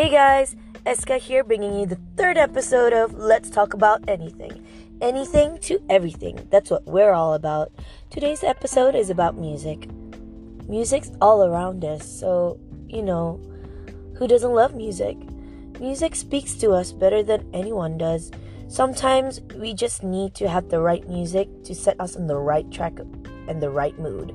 Hey 0.00 0.08
guys, 0.08 0.56
Eska 0.86 1.18
here 1.18 1.44
bringing 1.44 1.78
you 1.78 1.84
the 1.84 2.00
third 2.16 2.38
episode 2.38 2.94
of 2.94 3.12
Let's 3.12 3.50
Talk 3.50 3.74
About 3.74 4.02
Anything. 4.08 4.66
Anything 5.02 5.58
to 5.58 5.78
everything. 5.90 6.48
That's 6.48 6.70
what 6.70 6.86
we're 6.86 7.12
all 7.12 7.34
about. 7.34 7.70
Today's 8.08 8.42
episode 8.42 8.94
is 8.94 9.10
about 9.10 9.36
music. 9.36 9.90
Music's 10.66 11.10
all 11.20 11.44
around 11.44 11.84
us, 11.84 12.08
so, 12.10 12.58
you 12.88 13.02
know, 13.02 13.38
who 14.16 14.26
doesn't 14.26 14.54
love 14.54 14.74
music? 14.74 15.18
Music 15.78 16.16
speaks 16.16 16.54
to 16.54 16.70
us 16.70 16.92
better 16.92 17.22
than 17.22 17.46
anyone 17.52 17.98
does. 17.98 18.30
Sometimes 18.68 19.42
we 19.56 19.74
just 19.74 20.02
need 20.02 20.34
to 20.36 20.48
have 20.48 20.70
the 20.70 20.80
right 20.80 21.06
music 21.10 21.62
to 21.64 21.74
set 21.74 22.00
us 22.00 22.16
on 22.16 22.26
the 22.26 22.38
right 22.38 22.70
track 22.72 22.98
and 23.48 23.62
the 23.62 23.68
right 23.68 23.98
mood. 23.98 24.34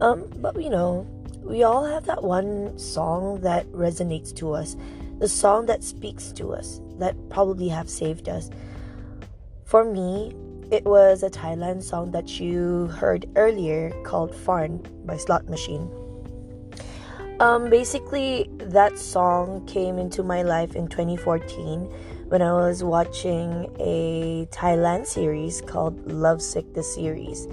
Um, 0.00 0.30
but 0.36 0.58
you 0.58 0.70
know, 0.70 1.06
we 1.42 1.62
all 1.62 1.84
have 1.84 2.06
that 2.06 2.22
one 2.22 2.78
song 2.78 3.40
that 3.40 3.66
resonates 3.72 4.34
to 4.36 4.52
us, 4.52 4.76
the 5.18 5.28
song 5.28 5.66
that 5.66 5.82
speaks 5.82 6.32
to 6.32 6.52
us, 6.52 6.80
that 6.98 7.16
probably 7.28 7.68
have 7.68 7.90
saved 7.90 8.28
us. 8.28 8.50
For 9.64 9.84
me, 9.84 10.34
it 10.70 10.84
was 10.84 11.22
a 11.22 11.30
Thailand 11.30 11.82
song 11.82 12.10
that 12.12 12.40
you 12.40 12.86
heard 12.86 13.28
earlier 13.36 13.90
called 14.04 14.34
Farn 14.34 14.86
by 15.04 15.16
Slot 15.16 15.48
Machine. 15.48 15.90
Um, 17.40 17.68
basically, 17.70 18.48
that 18.58 18.98
song 18.98 19.66
came 19.66 19.98
into 19.98 20.22
my 20.22 20.42
life 20.42 20.76
in 20.76 20.86
2014 20.88 21.80
when 22.28 22.40
I 22.40 22.52
was 22.52 22.82
watching 22.82 23.74
a 23.80 24.46
Thailand 24.52 25.06
series 25.06 25.60
called 25.60 26.10
Lovesick 26.10 26.72
the 26.72 26.82
Series. 26.82 27.48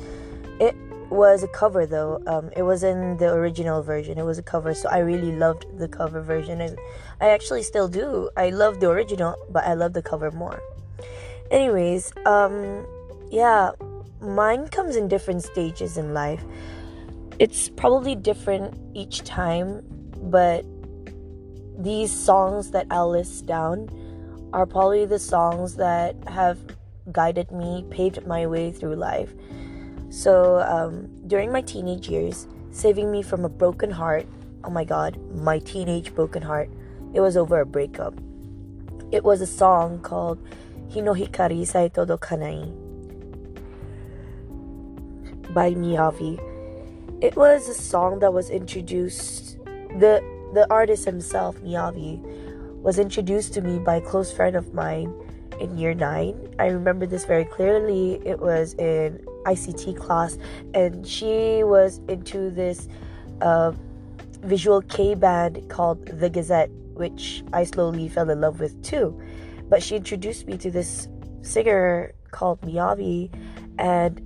Was 1.10 1.42
a 1.42 1.48
cover 1.48 1.86
though. 1.86 2.22
Um, 2.28 2.52
it 2.56 2.64
wasn't 2.64 3.20
the 3.20 3.34
original 3.34 3.82
version. 3.82 4.18
It 4.20 4.26
was 4.26 4.38
a 4.38 4.44
cover, 4.44 4.74
so 4.74 4.90
I 4.90 5.00
really 5.00 5.32
loved 5.32 5.66
the 5.78 5.88
cover 5.88 6.22
version. 6.22 6.62
And 6.62 6.78
I 7.20 7.30
actually 7.30 7.64
still 7.64 7.88
do. 7.88 8.30
I 8.38 8.50
love 8.50 8.80
the 8.80 8.90
original, 8.90 9.36
but 9.50 9.66
I 9.66 9.74
love 9.74 9.94
the 9.94 10.04
cover 10.04 10.30
more. 10.32 10.62
Anyways, 11.50 12.14
um, 12.26 12.86
yeah, 13.32 13.72
mine 14.22 14.68
comes 14.68 14.96
in 14.96 15.08
different 15.08 15.44
stages 15.44 15.98
in 15.98 16.14
life. 16.14 16.44
It's 17.40 17.70
probably 17.70 18.16
different 18.16 18.78
each 18.94 19.24
time, 19.24 19.82
but 20.30 20.64
these 21.78 22.12
songs 22.12 22.72
that 22.72 22.86
I'll 22.92 23.10
list 23.10 23.46
down 23.46 23.90
are 24.54 24.66
probably 24.66 25.06
the 25.06 25.20
songs 25.20 25.76
that 25.78 26.16
have 26.28 26.60
guided 27.12 27.52
me, 27.52 27.86
paved 27.90 28.28
my 28.28 28.46
way 28.46 28.72
through 28.72 28.96
life. 28.96 29.34
So, 30.10 30.60
um, 30.62 31.08
during 31.28 31.52
my 31.52 31.62
teenage 31.62 32.10
years, 32.10 32.48
saving 32.72 33.12
me 33.12 33.22
from 33.22 33.46
a 33.46 33.50
broken 33.50 33.92
heart, 33.92 34.26
oh 34.64 34.70
my 34.70 34.84
god, 34.84 35.20
my 35.34 35.60
teenage 35.60 36.14
broken 36.16 36.42
heart, 36.42 36.70
it 37.14 37.22
was 37.22 37.38
over 37.38 37.62
a 37.62 37.66
breakup. 37.66 38.16
It 39.12 39.24
was 39.24 39.42
a 39.42 39.48
song 39.48 40.00
called 40.00 40.40
Hinohikari 40.90 41.62
Saitodo 41.62 42.20
Kanai 42.20 42.74
by 45.54 45.74
Miyavi. 45.74 46.40
It 47.22 47.36
was 47.36 47.68
a 47.68 47.74
song 47.74 48.20
that 48.20 48.34
was 48.34 48.50
introduced, 48.50 49.58
the, 50.00 50.22
the 50.54 50.66
artist 50.70 51.06
himself, 51.06 51.58
Miyavi, 51.62 52.22
was 52.82 52.98
introduced 52.98 53.54
to 53.54 53.62
me 53.62 53.78
by 53.78 53.96
a 53.96 54.02
close 54.02 54.32
friend 54.32 54.56
of 54.56 54.74
mine 54.74 55.14
in 55.60 55.78
year 55.78 55.94
nine. 55.94 56.54
I 56.60 56.68
remember 56.68 57.06
this 57.06 57.26
very 57.26 57.46
clearly. 57.46 58.22
It 58.26 58.40
was 58.40 58.74
in 58.76 59.24
ICT 59.46 59.98
class, 59.98 60.38
and 60.74 61.06
she 61.08 61.64
was 61.64 62.00
into 62.08 62.50
this 62.50 62.88
uh, 63.42 63.74
visual 64.42 64.82
Kei 64.82 65.16
band 65.16 65.70
called 65.70 66.06
The 66.06 66.30
Gazette, 66.30 66.72
which 66.94 67.44
I 67.54 67.64
slowly 67.64 68.08
fell 68.08 68.30
in 68.30 68.42
love 68.42 68.60
with 68.60 68.82
too. 68.84 69.20
But 69.70 69.84
she 69.84 69.96
introduced 69.96 70.48
me 70.48 70.58
to 70.58 70.72
this 70.72 71.08
singer 71.42 72.14
called 72.32 72.62
Miyavi, 72.62 73.32
and 73.78 74.26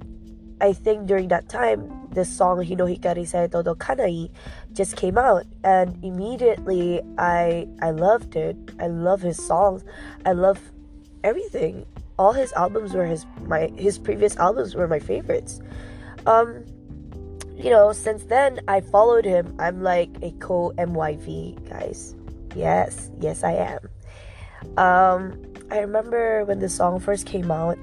I 0.61 0.71
think 0.71 1.07
during 1.07 1.27
that 1.27 1.49
time, 1.49 1.91
this 2.11 2.29
song 2.29 2.59
Hinohikari 2.59 3.25
Saitodo 3.25 3.75
Kanai 3.75 4.31
just 4.71 4.95
came 4.95 5.17
out, 5.17 5.45
and 5.63 6.01
immediately 6.03 7.01
I 7.17 7.67
I 7.81 7.91
loved 7.91 8.35
it. 8.35 8.55
I 8.79 8.87
love 8.87 9.21
his 9.21 9.43
songs. 9.45 9.83
I 10.25 10.31
love 10.31 10.59
everything 11.23 11.85
all 12.19 12.33
his 12.33 12.53
albums 12.53 12.93
were 12.93 13.05
his 13.05 13.25
my 13.45 13.71
his 13.75 13.97
previous 13.97 14.37
albums 14.37 14.75
were 14.75 14.87
my 14.87 14.99
favorites. 14.99 15.61
Um, 16.25 16.63
you 17.55 17.69
know, 17.69 17.91
since 17.91 18.23
then 18.25 18.59
I 18.67 18.81
followed 18.81 19.25
him. 19.25 19.55
I'm 19.59 19.81
like 19.83 20.09
a 20.21 20.31
co 20.39 20.73
MYV 20.77 21.69
guys. 21.69 22.15
Yes, 22.55 23.11
yes 23.19 23.43
I 23.43 23.53
am. 23.53 24.77
Um, 24.77 25.41
I 25.71 25.79
remember 25.79 26.45
when 26.45 26.59
the 26.59 26.69
song 26.69 26.99
first 26.99 27.25
came 27.25 27.51
out, 27.51 27.77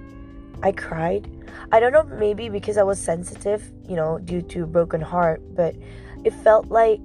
I 0.62 0.72
cried. 0.72 1.28
I 1.72 1.80
don't 1.80 1.92
know, 1.92 2.04
maybe 2.04 2.48
because 2.48 2.76
I 2.76 2.82
was 2.82 2.98
sensitive, 3.00 3.70
you 3.88 3.96
know, 3.96 4.18
due 4.18 4.42
to 4.42 4.66
broken 4.66 5.00
heart, 5.00 5.42
but 5.54 5.74
it 6.24 6.32
felt 6.32 6.68
like 6.68 7.00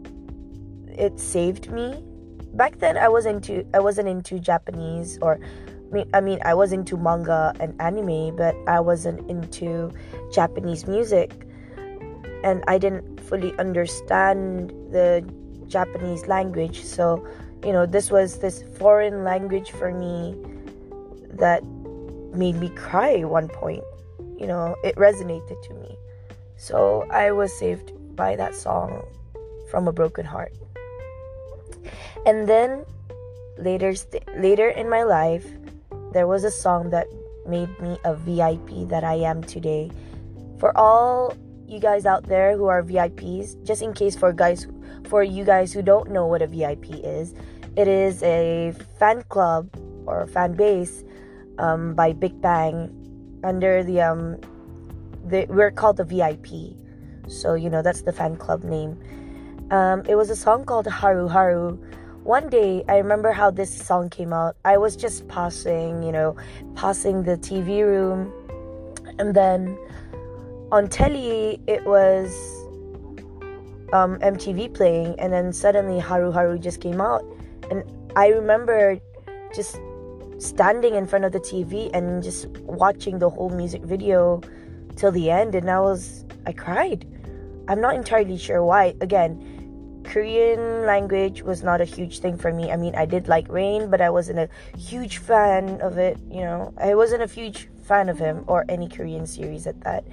it 0.87 1.19
saved 1.19 1.71
me. 1.71 2.03
Back 2.53 2.77
then 2.79 2.97
I 2.97 3.09
wasn't 3.09 3.49
into 3.49 3.67
I 3.73 3.79
wasn't 3.79 4.07
into 4.07 4.39
Japanese 4.39 5.17
or 5.21 5.39
I 6.13 6.19
mean, 6.19 6.39
I 6.43 6.53
was 6.53 6.71
into 6.71 6.97
manga 6.97 7.53
and 7.59 7.79
anime, 7.79 8.35
but 8.35 8.55
I 8.67 8.79
wasn't 8.79 9.29
into 9.29 9.91
Japanese 10.33 10.87
music. 10.87 11.31
And 12.43 12.63
I 12.67 12.77
didn't 12.77 13.19
fully 13.21 13.57
understand 13.57 14.69
the 14.91 15.23
Japanese 15.67 16.27
language. 16.27 16.83
So, 16.83 17.25
you 17.63 17.71
know, 17.71 17.85
this 17.85 18.11
was 18.11 18.39
this 18.39 18.63
foreign 18.77 19.23
language 19.23 19.71
for 19.71 19.91
me 19.91 20.35
that 21.31 21.63
made 22.33 22.55
me 22.55 22.69
cry 22.69 23.15
at 23.15 23.29
one 23.29 23.47
point. 23.47 23.83
You 24.37 24.47
know, 24.47 24.75
it 24.83 24.95
resonated 24.95 25.61
to 25.63 25.73
me. 25.73 25.97
So 26.57 27.05
I 27.09 27.31
was 27.31 27.57
saved 27.57 27.93
by 28.15 28.35
that 28.35 28.55
song 28.55 29.05
from 29.69 29.87
a 29.87 29.91
broken 29.91 30.25
heart. 30.25 30.53
And 32.25 32.47
then 32.47 32.85
later 33.57 33.95
st- 33.95 34.23
later 34.37 34.69
in 34.69 34.89
my 34.89 35.03
life, 35.03 35.45
there 36.15 36.27
was 36.27 36.45
a 36.45 36.49
song 36.49 36.91
that 36.91 37.07
made 37.45 37.69
me 37.81 37.99
a 38.05 38.15
VIP 38.15 38.87
that 38.87 39.03
I 39.03 39.15
am 39.15 39.43
today. 39.43 39.91
For 40.59 40.71
all 40.77 41.35
you 41.67 41.77
guys 41.77 42.05
out 42.05 42.23
there 42.23 42.55
who 42.55 42.67
are 42.67 42.81
VIPs, 42.81 43.61
just 43.67 43.81
in 43.81 43.91
case 43.91 44.15
for 44.15 44.31
guys 44.31 44.65
for 45.09 45.23
you 45.23 45.43
guys 45.43 45.73
who 45.73 45.81
don't 45.81 46.09
know 46.09 46.25
what 46.25 46.41
a 46.41 46.47
VIP 46.47 47.03
is, 47.03 47.35
it 47.75 47.89
is 47.89 48.23
a 48.23 48.73
fan 48.97 49.23
club 49.27 49.67
or 50.05 50.25
fan 50.27 50.53
base 50.53 51.03
um, 51.59 51.95
by 51.95 52.13
Big 52.13 52.39
Bang 52.39 52.95
under 53.43 53.83
the 53.83 53.99
um 53.99 54.39
the, 55.27 55.45
we're 55.49 55.69
called 55.69 55.97
the 55.97 56.05
VIP. 56.05 56.79
So 57.27 57.55
you 57.55 57.69
know 57.69 57.81
that's 57.81 58.03
the 58.03 58.13
fan 58.13 58.37
club 58.37 58.63
name. 58.63 58.97
Um, 59.69 60.03
it 60.07 60.15
was 60.15 60.29
a 60.29 60.35
song 60.35 60.63
called 60.63 60.87
Haru 60.87 61.27
Haru 61.27 61.77
one 62.25 62.49
day 62.49 62.83
I 62.89 62.97
remember 62.97 63.31
how 63.31 63.51
this 63.51 63.71
song 63.71 64.09
came 64.09 64.33
out. 64.33 64.57
I 64.65 64.77
was 64.77 64.95
just 64.95 65.27
passing, 65.27 66.01
you 66.01 66.11
know, 66.11 66.35
passing 66.73 67.21
the 67.21 67.37
TV 67.37 67.85
room, 67.85 68.33
and 69.19 69.35
then 69.35 69.77
on 70.71 70.89
telly 70.89 71.61
it 71.67 71.85
was 71.85 72.33
um, 73.93 74.17
MTV 74.19 74.73
playing, 74.73 75.19
and 75.19 75.31
then 75.31 75.53
suddenly 75.53 75.99
Haru 75.99 76.31
Haru 76.31 76.57
just 76.57 76.81
came 76.81 76.99
out, 76.99 77.23
and 77.69 77.83
I 78.15 78.29
remember 78.29 78.99
just 79.53 79.77
standing 80.39 80.95
in 80.95 81.05
front 81.05 81.25
of 81.25 81.31
the 81.31 81.39
TV 81.39 81.91
and 81.93 82.23
just 82.23 82.47
watching 82.65 83.19
the 83.19 83.29
whole 83.29 83.51
music 83.51 83.83
video 83.83 84.41
till 84.95 85.11
the 85.11 85.29
end, 85.29 85.53
and 85.53 85.69
I 85.69 85.79
was 85.79 86.25
I 86.47 86.53
cried. 86.53 87.05
I'm 87.67 87.81
not 87.81 87.93
entirely 87.93 88.37
sure 88.37 88.63
why. 88.63 88.95
Again, 88.99 89.54
Korean 90.05 90.85
language 90.85 91.41
was 91.41 91.63
not 91.63 91.81
a 91.81 91.85
huge 91.85 92.19
thing 92.19 92.37
for 92.37 92.53
me. 92.53 92.71
I 92.71 92.77
mean, 92.77 92.95
I 92.95 93.05
did 93.05 93.27
like 93.27 93.47
Rain, 93.49 93.89
but 93.89 94.01
I 94.01 94.09
wasn't 94.09 94.39
a 94.39 94.49
huge 94.77 95.17
fan 95.17 95.81
of 95.81 95.97
it, 95.97 96.17
you 96.29 96.41
know. 96.41 96.73
I 96.77 96.95
wasn't 96.95 97.23
a 97.23 97.27
huge 97.27 97.69
fan 97.83 98.09
of 98.09 98.17
him 98.17 98.43
or 98.47 98.65
any 98.69 98.87
Korean 98.87 99.25
series 99.25 99.67
at 99.67 99.79
that. 99.81 100.05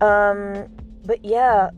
Um, 0.00 0.68
but 1.04 1.24
yeah, 1.24 1.70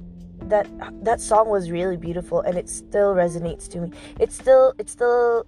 that 0.49 0.66
that 1.04 1.20
song 1.20 1.49
was 1.49 1.70
really 1.70 1.96
beautiful 1.96 2.40
and 2.40 2.56
it 2.56 2.69
still 2.69 3.14
resonates 3.14 3.69
to 3.70 3.81
me. 3.81 3.93
It 4.19 4.32
still 4.32 4.75
it 4.78 4.88
still 4.88 5.46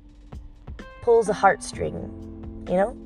pulls 1.03 1.29
a 1.29 1.35
heartstring, 1.35 1.99
you 2.69 2.77
know? 2.77 2.97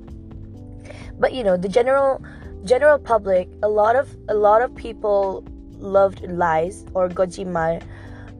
But 1.18 1.32
you 1.32 1.42
know, 1.42 1.56
the 1.56 1.68
general 1.68 2.22
general 2.64 2.98
public, 2.98 3.48
a 3.62 3.68
lot 3.68 3.96
of 3.96 4.14
a 4.28 4.34
lot 4.34 4.62
of 4.62 4.74
people 4.74 5.44
loved 5.78 6.22
Lies 6.28 6.84
or 6.94 7.08
Geojitmal 7.08 7.82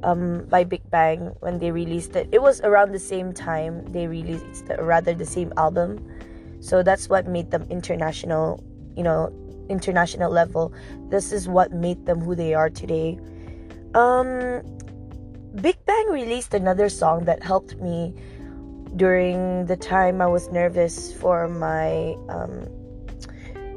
um, 0.03 0.47
by 0.49 0.65
Big 0.65 0.89
Bang 0.91 1.35
when 1.41 1.59
they 1.59 1.71
released 1.71 2.17
it. 2.17 2.29
It 2.33 2.43
was 2.43 2.61
around 2.61 2.93
the 2.93 2.99
same 2.99 3.33
time 3.33 3.85
they 3.93 4.07
released, 4.07 4.67
rather 4.79 5.15
the 5.15 5.27
same 5.27 5.53
album. 5.57 6.05
So 6.61 6.83
that's 6.83 7.09
what 7.09 7.27
made 7.27 7.51
them 7.51 7.67
international, 7.71 8.63
you 8.97 9.03
know, 9.03 9.33
international 9.69 10.31
level. 10.31 10.73
This 11.09 11.33
is 11.33 11.49
what 11.49 11.73
made 11.73 12.07
them 12.07 12.21
who 12.21 12.35
they 12.35 12.55
are 12.55 12.71
today. 12.71 13.19
Um, 13.95 14.63
Big 15.61 15.77
Bang 15.87 16.07
released 16.11 16.55
another 16.55 16.89
song 16.89 17.25
that 17.25 17.43
helped 17.43 17.77
me 17.77 18.15
during 18.97 19.67
the 19.67 19.77
time 19.77 20.21
I 20.21 20.27
was 20.27 20.51
nervous 20.51 21.13
for 21.13 21.49
my 21.49 22.15
um, 22.29 22.67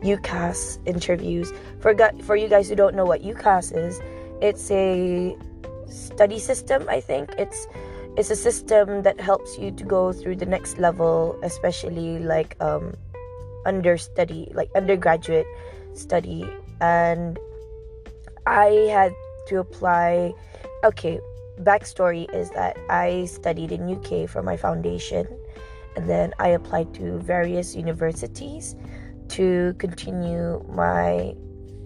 UCAS 0.02 0.80
interviews. 0.86 1.52
For 1.80 1.96
for 2.24 2.36
you 2.36 2.48
guys 2.48 2.70
who 2.70 2.76
don't 2.76 2.96
know 2.96 3.06
what 3.06 3.22
UCAS 3.22 3.76
is, 3.76 4.02
it's 4.42 4.70
a 4.72 5.36
study 5.92 6.40
system. 6.40 6.88
I 6.90 7.02
think 7.02 7.30
it's 7.38 7.68
it's 8.18 8.30
a 8.30 8.36
system 8.36 9.04
that 9.04 9.20
helps 9.20 9.58
you 9.58 9.72
to 9.72 9.84
go 9.84 10.12
through 10.12 10.36
the 10.36 10.46
next 10.46 10.80
level, 10.80 11.40
especially 11.44 12.20
like 12.20 12.56
um, 12.60 12.94
understudy, 13.66 14.52
like 14.54 14.70
undergraduate 14.76 15.48
study. 15.94 16.46
And 16.82 17.40
I 18.46 18.90
had 18.92 19.14
to 19.48 19.60
apply. 19.60 20.34
Okay, 20.84 21.20
backstory 21.62 22.26
is 22.34 22.50
that 22.52 22.76
I 22.90 23.26
studied 23.26 23.72
in 23.72 23.88
UK 23.88 24.28
for 24.28 24.42
my 24.42 24.58
foundation, 24.58 25.28
and 25.96 26.10
then 26.10 26.34
I 26.40 26.50
applied 26.50 26.94
to 26.96 27.20
various 27.20 27.76
universities 27.76 28.76
to 29.30 29.74
continue 29.78 30.64
my 30.68 31.34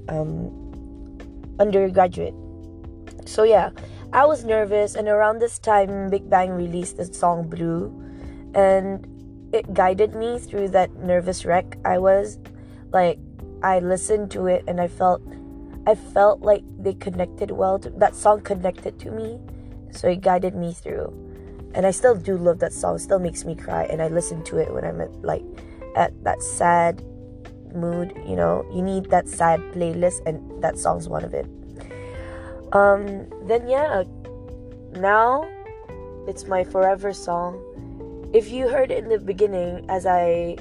um, 0.09 0.49
undergraduate. 1.59 2.33
So 3.25 3.43
yeah, 3.43 3.69
I 4.15 4.23
was 4.23 4.45
nervous, 4.45 4.95
and 4.95 5.09
around 5.09 5.39
this 5.39 5.59
time, 5.59 6.09
Big 6.09 6.29
Bang 6.29 6.51
released 6.51 6.95
the 6.95 7.03
song 7.03 7.49
Blue, 7.49 7.91
and 8.53 9.05
it 9.51 9.73
guided 9.73 10.15
me 10.15 10.39
through 10.39 10.69
that 10.69 10.95
nervous 10.95 11.43
wreck 11.43 11.77
I 11.83 11.97
was. 11.97 12.39
Like, 12.93 13.19
I 13.61 13.79
listened 13.79 14.31
to 14.31 14.47
it, 14.47 14.63
and 14.69 14.79
I 14.79 14.87
felt, 14.87 15.21
I 15.85 15.95
felt 15.95 16.39
like 16.39 16.63
they 16.79 16.93
connected 16.93 17.51
well. 17.51 17.77
To, 17.77 17.89
that 17.89 18.15
song 18.15 18.39
connected 18.39 18.97
to 18.99 19.11
me, 19.11 19.37
so 19.91 20.07
it 20.07 20.21
guided 20.21 20.55
me 20.55 20.71
through. 20.71 21.11
And 21.73 21.85
I 21.85 21.91
still 21.91 22.15
do 22.15 22.37
love 22.37 22.59
that 22.59 22.71
song. 22.71 22.95
It 22.95 22.99
still 22.99 23.19
makes 23.19 23.43
me 23.43 23.53
cry, 23.53 23.83
and 23.83 24.01
I 24.01 24.07
listen 24.07 24.45
to 24.45 24.59
it 24.59 24.73
when 24.73 24.85
I'm 24.85 25.01
at 25.01 25.11
like 25.23 25.43
at 25.97 26.13
that 26.23 26.41
sad 26.41 27.03
mood. 27.75 28.13
You 28.25 28.37
know, 28.37 28.65
you 28.73 28.81
need 28.81 29.09
that 29.09 29.27
sad 29.27 29.59
playlist, 29.73 30.25
and 30.25 30.63
that 30.63 30.77
song's 30.79 31.09
one 31.09 31.25
of 31.25 31.33
it. 31.33 31.47
Um, 32.75 33.29
then 33.47 33.69
yeah, 33.69 34.03
now 34.91 35.47
it's 36.27 36.43
my 36.45 36.65
forever 36.65 37.13
song. 37.13 37.55
If 38.33 38.51
you 38.51 38.67
heard 38.67 38.91
it 38.91 39.01
in 39.01 39.09
the 39.09 39.17
beginning 39.17 39.85
as 39.87 40.05
I 40.05 40.57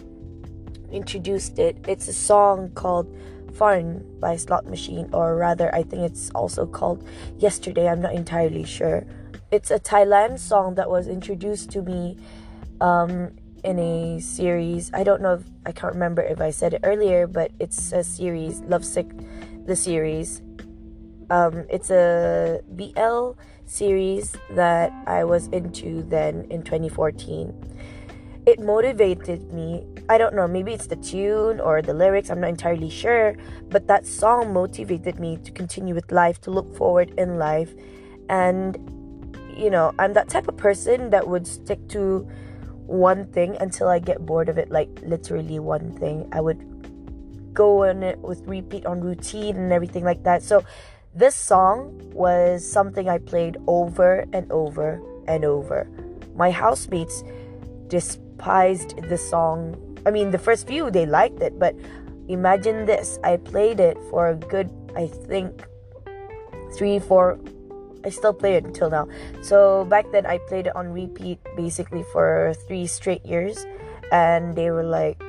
introduced 0.92 1.58
it, 1.58 1.76
it's 1.88 2.06
a 2.06 2.12
song 2.12 2.70
called 2.70 3.12
Fun 3.54 4.06
by 4.20 4.36
Slot 4.36 4.66
Machine, 4.66 5.10
or 5.12 5.34
rather, 5.34 5.74
I 5.74 5.82
think 5.82 6.02
it's 6.02 6.30
also 6.30 6.66
called 6.66 7.04
Yesterday. 7.38 7.88
I'm 7.88 8.00
not 8.00 8.14
entirely 8.14 8.62
sure. 8.62 9.04
It's 9.50 9.72
a 9.72 9.80
Thailand 9.80 10.38
song 10.38 10.76
that 10.76 10.88
was 10.88 11.08
introduced 11.08 11.72
to 11.72 11.82
me 11.82 12.16
um, 12.80 13.32
in 13.64 13.80
a 13.80 14.20
series. 14.20 14.92
I 14.94 15.02
don't 15.02 15.20
know 15.20 15.34
if 15.34 15.42
I 15.66 15.72
can't 15.72 15.94
remember 15.94 16.22
if 16.22 16.40
I 16.40 16.50
said 16.50 16.74
it 16.74 16.80
earlier, 16.84 17.26
but 17.26 17.50
it's 17.58 17.90
a 17.90 18.04
series, 18.04 18.60
Lovesick, 18.60 19.10
the 19.66 19.74
series 19.74 20.42
um, 21.34 21.64
it's 21.68 21.90
a 21.90 22.60
BL 22.76 23.32
series 23.66 24.36
that 24.50 24.92
I 25.06 25.24
was 25.24 25.48
into 25.48 26.04
then 26.04 26.46
in 26.48 26.62
2014. 26.62 27.52
It 28.46 28.60
motivated 28.60 29.52
me. 29.52 29.84
I 30.08 30.16
don't 30.16 30.34
know, 30.34 30.46
maybe 30.46 30.72
it's 30.72 30.86
the 30.86 30.96
tune 30.96 31.58
or 31.58 31.82
the 31.82 31.94
lyrics, 31.94 32.30
I'm 32.30 32.40
not 32.40 32.50
entirely 32.50 32.90
sure, 32.90 33.34
but 33.68 33.88
that 33.88 34.06
song 34.06 34.52
motivated 34.52 35.18
me 35.18 35.38
to 35.38 35.50
continue 35.50 35.94
with 35.94 36.12
life, 36.12 36.40
to 36.42 36.52
look 36.52 36.76
forward 36.76 37.12
in 37.18 37.38
life. 37.38 37.74
And, 38.28 38.76
you 39.56 39.70
know, 39.70 39.92
I'm 39.98 40.12
that 40.12 40.28
type 40.28 40.46
of 40.46 40.56
person 40.56 41.10
that 41.10 41.26
would 41.26 41.46
stick 41.48 41.88
to 41.88 42.28
one 42.86 43.24
thing 43.32 43.56
until 43.56 43.88
I 43.88 43.98
get 43.98 44.24
bored 44.24 44.48
of 44.48 44.58
it, 44.58 44.70
like 44.70 44.90
literally 45.02 45.58
one 45.58 45.96
thing. 45.98 46.28
I 46.30 46.40
would 46.40 46.62
go 47.54 47.84
on 47.86 48.02
it 48.02 48.18
with 48.18 48.42
repeat 48.46 48.84
on 48.84 49.00
routine 49.00 49.56
and 49.56 49.72
everything 49.72 50.04
like 50.04 50.22
that. 50.24 50.42
So 50.42 50.64
this 51.14 51.34
song 51.34 51.94
was 52.12 52.66
something 52.66 53.08
I 53.08 53.18
played 53.18 53.56
over 53.66 54.26
and 54.32 54.50
over 54.50 55.00
and 55.28 55.44
over. 55.44 55.86
My 56.34 56.50
housemates 56.50 57.22
despised 57.86 58.98
the 59.08 59.16
song. 59.16 59.78
I 60.06 60.10
mean, 60.10 60.32
the 60.32 60.38
first 60.38 60.66
few 60.66 60.90
they 60.90 61.06
liked 61.06 61.40
it, 61.40 61.58
but 61.58 61.74
imagine 62.28 62.84
this 62.84 63.18
I 63.22 63.36
played 63.36 63.78
it 63.78 63.96
for 64.10 64.28
a 64.28 64.34
good, 64.34 64.68
I 64.96 65.06
think, 65.06 65.62
three, 66.76 66.98
four. 66.98 67.38
I 68.04 68.10
still 68.10 68.34
play 68.34 68.56
it 68.56 68.64
until 68.64 68.90
now. 68.90 69.08
So 69.40 69.86
back 69.86 70.10
then, 70.10 70.26
I 70.26 70.38
played 70.38 70.66
it 70.66 70.76
on 70.76 70.92
repeat 70.92 71.38
basically 71.56 72.02
for 72.12 72.52
three 72.66 72.86
straight 72.86 73.24
years, 73.24 73.64
and 74.10 74.56
they 74.56 74.70
were 74.70 74.84
like, 74.84 75.22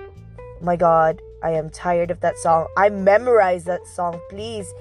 "My 0.59 0.75
God, 0.75 1.21
I 1.43 1.51
am 1.51 1.69
tired 1.69 2.09
of 2.09 2.19
that 2.19 2.37
song. 2.37 2.67
I 2.75 2.89
memorized 2.89 3.67
that 3.67 3.85
song. 3.87 4.19
Please 4.29 4.73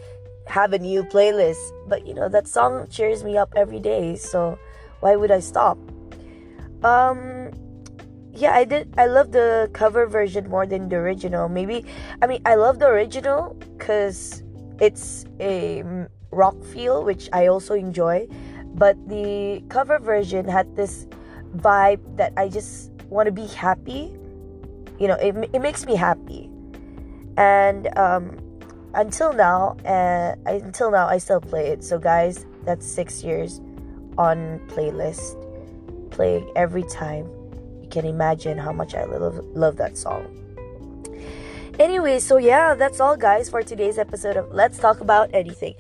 have 0.47 0.73
a 0.73 0.79
new 0.79 1.05
playlist. 1.05 1.73
But 1.89 2.07
you 2.07 2.15
know, 2.15 2.29
that 2.29 2.49
song 2.49 2.87
cheers 2.91 3.25
me 3.25 3.37
up 3.37 3.53
every 3.57 3.81
day, 3.81 4.17
so 4.17 4.59
why 5.01 5.17
would 5.17 5.31
I 5.31 5.41
stop? 5.41 5.79
Um 6.83 7.51
yeah, 8.33 8.53
I 8.53 8.65
did 8.65 8.93
I 8.99 9.07
love 9.07 9.33
the 9.33 9.71
cover 9.73 10.07
version 10.07 10.49
more 10.49 10.67
than 10.67 10.89
the 10.89 10.97
original. 10.97 11.49
Maybe 11.49 11.85
I 12.21 12.27
mean, 12.27 12.43
I 12.45 12.57
love 12.57 12.79
the 12.79 12.87
original 12.89 13.57
cuz 13.79 14.43
it's 14.81 15.25
a 15.41 15.85
rock 16.31 16.59
feel 16.65 17.05
which 17.05 17.29
I 17.33 17.47
also 17.47 17.75
enjoy, 17.75 18.27
but 18.75 18.99
the 19.09 19.63
cover 19.69 19.99
version 19.99 20.49
had 20.49 20.75
this 20.75 21.07
vibe 21.57 22.03
that 22.17 22.33
I 22.37 22.49
just 22.49 22.91
want 23.09 23.27
to 23.27 23.33
be 23.33 23.47
happy. 23.47 24.11
You 24.99 25.09
know, 25.09 25.15
it, 25.15 25.35
it 25.53 25.61
makes 25.61 25.87
me 25.87 25.95
happy. 25.95 26.51
And 27.37 27.87
um 27.97 28.44
until 28.95 29.33
now, 29.33 29.77
uh, 29.85 30.35
until 30.47 30.91
now, 30.91 31.07
I 31.07 31.19
still 31.19 31.41
play 31.41 31.69
it. 31.69 31.85
So, 31.85 31.99
guys, 31.99 32.47
that's 32.65 32.87
six 32.87 33.23
years 33.23 33.61
on 34.17 34.61
playlist, 34.69 35.37
playing 36.11 36.51
every 36.57 36.85
time. 36.85 37.27
You 37.83 37.89
can 37.91 38.07
imagine 38.07 38.59
how 38.59 38.73
much 38.73 38.95
I 38.95 39.05
love 39.05 39.45
love 39.55 39.77
that 39.77 39.97
song. 39.97 40.41
Anyway, 41.79 42.21
so 42.21 42.37
yeah, 42.37 42.75
that's 42.75 43.01
all, 43.01 43.17
guys, 43.17 43.51
for 43.51 43.63
today's 43.63 43.99
episode 43.99 44.37
of 44.37 44.53
Let's 44.53 44.79
Talk 44.79 45.01
About 45.01 45.31
Anything 45.35 45.75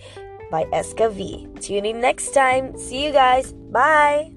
by 0.51 0.65
SKV. 0.65 1.61
Tune 1.61 1.85
in 1.87 2.01
next 2.01 2.33
time. 2.33 2.77
See 2.77 3.05
you 3.05 3.13
guys. 3.13 3.53
Bye. 3.53 4.34